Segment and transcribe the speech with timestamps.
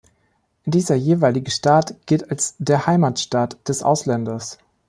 [0.65, 4.57] Dieser jeweilige Staat gilt als der "Heimatstaat" des Ausländers.